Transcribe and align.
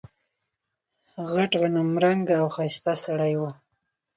غټ 1.33 1.51
غنم 1.61 1.89
رنګه 2.03 2.35
او 2.41 2.47
ښایسته 2.55 2.93
سړی 3.05 3.33
و. 3.39 3.41